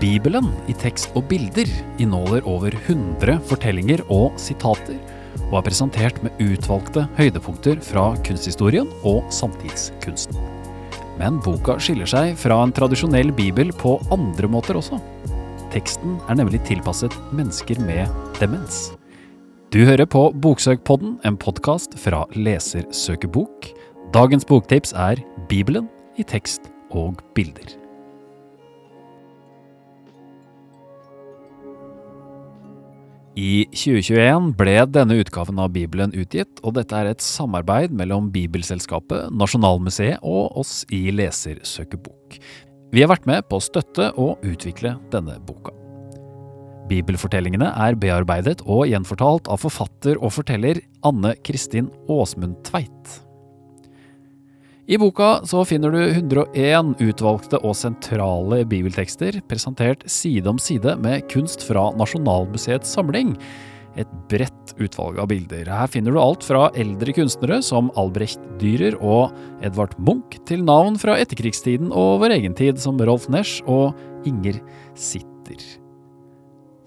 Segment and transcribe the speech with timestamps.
[0.00, 1.68] Bibelen i tekst og bilder
[2.00, 4.96] inneholder over 100 fortellinger og sitater,
[5.50, 10.38] og er presentert med utvalgte høydepunkter fra kunsthistorien og samtidskunsten.
[11.20, 15.00] Men boka skiller seg fra en tradisjonell bibel på andre måter også.
[15.70, 18.08] Teksten er nemlig tilpasset mennesker med
[18.40, 18.88] demens.
[19.70, 23.68] Du hører på Boksøkpodden, en podkast fra Lesersøkebok.
[24.16, 25.20] Dagens boktips er
[25.52, 25.86] Bibelen
[26.18, 27.79] i tekst og bilder.
[33.40, 39.30] I 2021 ble denne utgaven av Bibelen utgitt, og dette er et samarbeid mellom Bibelselskapet,
[39.32, 42.36] Nasjonalmuseet og oss i Lesersøkebok.
[42.92, 45.72] Vi har vært med på å støtte og utvikle denne boka.
[46.90, 53.20] Bibelfortellingene er bearbeidet og gjenfortalt av forfatter og forteller Anne Kristin Åsmund Tveit.
[54.90, 61.28] I boka så finner du 101 utvalgte og sentrale bibeltekster presentert side om side med
[61.30, 63.36] kunst fra Nasjonalmuseets samling.
[63.94, 65.70] Et bredt utvalg av bilder.
[65.70, 69.30] Her finner du alt fra eldre kunstnere som Albrecht Dürer og
[69.62, 73.94] Edvard Munch, til navn fra etterkrigstiden og vår egen tid som Rolf Nesch og
[74.26, 74.58] Inger
[74.98, 75.62] Sitter.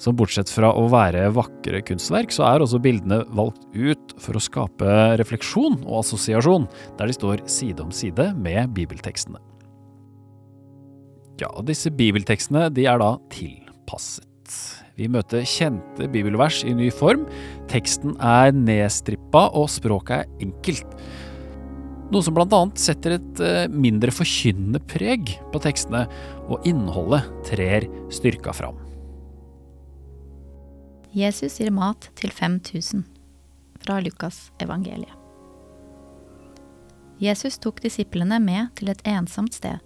[0.03, 4.43] Så bortsett fra å være vakre kunstverk, så er også bildene valgt ut for å
[4.43, 6.67] skape refleksjon og assosiasjon,
[6.99, 9.39] der de står side om side med bibeltekstene.
[11.39, 14.27] Ja, disse bibeltekstene de er da tilpasset.
[14.99, 17.23] Vi møter kjente bibelvers i ny form,
[17.71, 20.99] teksten er nedstrippa og språket er enkelt.
[22.13, 26.03] Noe som annet setter et eh, mindre forkynnende preg på tekstene,
[26.51, 28.77] og innholdet trer styrka fram.
[31.13, 33.03] Jesus gir mat til 5000
[33.83, 35.13] fra Lukas evangeliet.
[37.21, 39.77] Jesus tok disiplene med til et ensomt sted.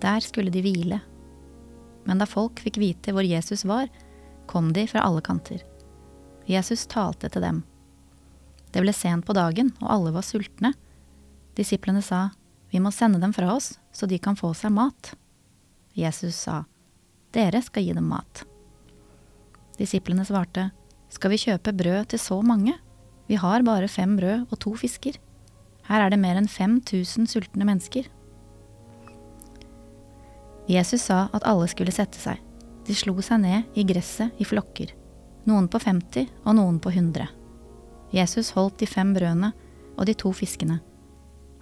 [0.00, 1.02] Der skulle de hvile.
[2.08, 3.90] Men da folk fikk vite hvor Jesus var,
[4.48, 5.60] kom de fra alle kanter.
[6.48, 7.60] Jesus talte til dem.
[8.72, 10.72] Det ble sent på dagen, og alle var sultne.
[11.60, 12.30] Disiplene sa,
[12.72, 15.12] Vi må sende dem fra oss, så de kan få seg mat.
[15.92, 16.64] Jesus sa,
[17.36, 18.46] Dere skal gi dem mat.
[19.78, 20.70] Disiplene svarte,
[21.08, 22.74] Skal vi kjøpe brød til så mange?
[23.28, 25.16] Vi har bare fem brød og to fisker.
[25.88, 28.08] Her er det mer enn 5000 sultne mennesker.
[30.68, 32.40] Jesus sa at alle skulle sette seg.
[32.84, 34.92] De slo seg ned i gresset i flokker,
[35.48, 37.28] noen på 50 og noen på 100.
[38.12, 39.52] Jesus holdt de fem brødene
[39.96, 40.80] og de to fiskene.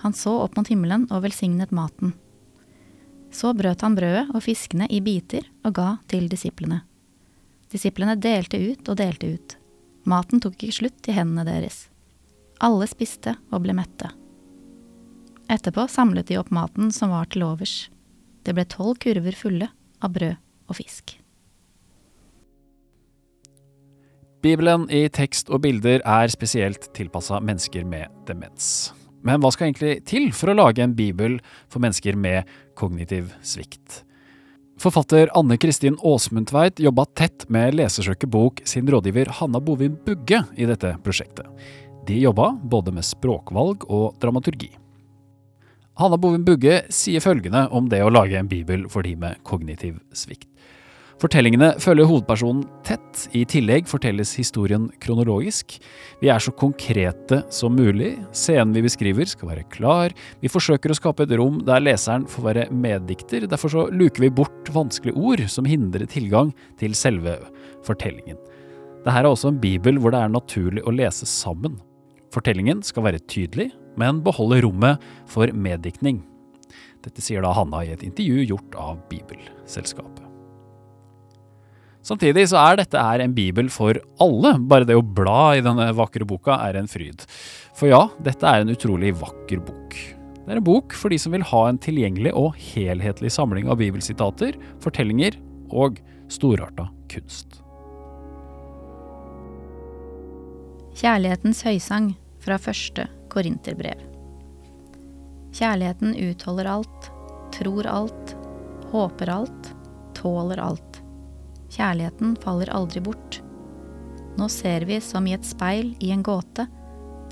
[0.03, 2.15] Han så opp mot himmelen og velsignet maten.
[3.33, 6.83] Så brøt han brødet og fiskene i biter og ga til disiplene.
[7.73, 9.57] Disiplene delte ut og delte ut.
[10.09, 11.87] Maten tok ikke slutt i hendene deres.
[12.63, 14.11] Alle spiste og ble mette.
[15.53, 17.89] Etterpå samlet de opp maten som var til overs.
[18.45, 19.69] Det ble tolv kurver fulle
[20.03, 20.37] av brød
[20.69, 21.17] og fisk.
[24.43, 28.91] Bibelen i tekst og bilder er spesielt tilpassa mennesker med demens.
[29.23, 31.37] Men hva skal egentlig til for å lage en bibel
[31.71, 34.03] for mennesker med kognitiv svikt?
[34.81, 40.95] Forfatter Anne Kristin Aasmundtveit jobba tett med Lesersøkebok sin rådgiver Hanna Bovin Bugge i dette
[41.05, 41.47] prosjektet.
[42.07, 44.71] De jobba både med språkvalg og dramaturgi.
[46.01, 50.01] Hanna Bovin Bugge sier følgende om det å lage en bibel for de med kognitiv
[50.17, 50.49] svikt.
[51.23, 55.77] Fortellingene følger hovedpersonen tett, i tillegg fortelles historien kronologisk.
[56.19, 60.97] Vi er så konkrete som mulig, scenen vi beskriver skal være klar, vi forsøker å
[60.99, 65.45] skape et rom der leseren får være meddikter, derfor så luker vi bort vanskelige ord
[65.53, 66.51] som hindrer tilgang
[66.83, 67.37] til selve
[67.87, 68.41] fortellingen.
[69.05, 71.79] Dette er også en bibel hvor det er naturlig å lese sammen.
[72.35, 76.25] Fortellingen skal være tydelig, men beholde rommet for meddiktning.
[77.07, 80.32] Dette sier da Hanna i et intervju gjort av Bibelselskapet.
[82.03, 84.57] Samtidig så er dette her en bibel for alle.
[84.59, 87.23] Bare det å bla i denne vakre boka er en fryd.
[87.79, 89.95] For ja, dette er en utrolig vakker bok.
[90.43, 93.79] Det er en bok for de som vil ha en tilgjengelig og helhetlig samling av
[93.79, 95.39] bibelsitater, fortellinger
[95.71, 96.01] og
[96.33, 97.61] storarta kunst.
[100.99, 102.13] Kjærlighetens høysang
[102.43, 104.03] fra første korinterbrev.
[105.55, 107.11] Kjærligheten utholder alt,
[107.55, 108.35] tror alt,
[108.91, 109.71] håper alt,
[110.19, 110.92] tåler alt.
[111.73, 113.41] Kjærligheten faller aldri bort.
[114.37, 116.67] Nå ser vi som i et speil i en gåte,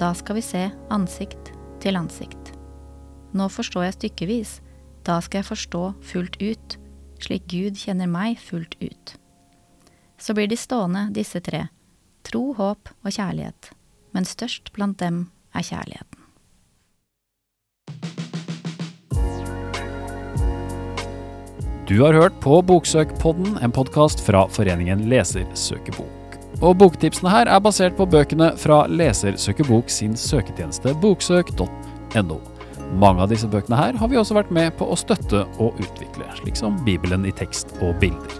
[0.01, 2.55] da skal vi se ansikt til ansikt.
[3.37, 4.53] Nå forstår jeg stykkevis,
[5.05, 5.83] da skal jeg forstå
[6.13, 6.77] fullt ut,
[7.21, 9.17] slik Gud kjenner meg fullt ut.
[10.21, 11.67] Så blir de stående, disse tre,
[12.25, 13.73] tro, håp og kjærlighet,
[14.17, 16.10] men størst blant dem er kjærligheten.
[21.91, 26.37] Du har hørt på Boksøkpodden, en podkast fra Foreningen Lesersøkebok.
[26.63, 32.37] Og boktipsene her er basert på bøkene fra Lesersøkebok sin søketjeneste boksøk.no.
[33.03, 36.29] Mange av disse bøkene her har vi også vært med på å støtte og utvikle,
[36.39, 38.39] slik som Bibelen i tekst og bilder.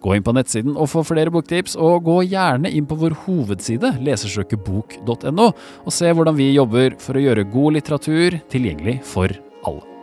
[0.00, 3.98] Gå inn på nettsiden og få flere boktips, og gå gjerne inn på vår hovedside,
[4.08, 5.52] lesersøkebok.no,
[5.84, 9.36] og se hvordan vi jobber for å gjøre god litteratur tilgjengelig for
[9.68, 9.97] alle.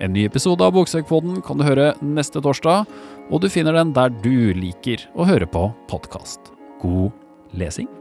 [0.00, 2.88] En ny episode av Boksøkpodden kan du høre neste torsdag,
[3.28, 6.54] og du finner den der du liker å høre på podkast.
[6.80, 7.12] God
[7.52, 7.99] lesing!